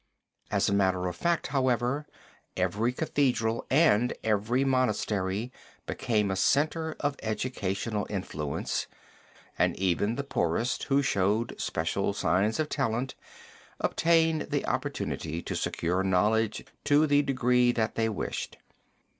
As 0.49 0.67
a 0.67 0.73
matter 0.73 1.05
of 1.07 1.15
fact, 1.15 1.45
however, 1.53 2.07
every 2.57 2.91
Cathedral 2.91 3.67
and 3.69 4.13
every 4.23 4.63
monastery 4.65 5.51
became 5.85 6.31
a 6.31 6.35
center 6.35 6.95
of 6.99 7.15
educational 7.21 8.07
influence, 8.09 8.87
and 9.59 9.75
even 9.77 10.15
the 10.15 10.23
poorest, 10.23 10.85
who 10.85 11.03
showed 11.03 11.53
special 11.61 12.13
signs 12.13 12.59
of 12.59 12.67
talent, 12.67 13.13
obtained 13.79 14.47
the 14.49 14.65
opportunity 14.65 15.39
to 15.43 15.55
secure 15.55 16.01
knowledge 16.01 16.65
to 16.85 17.05
the 17.05 17.21
degree 17.21 17.71
that 17.71 17.93
they 17.93 18.09
wished. 18.09 18.57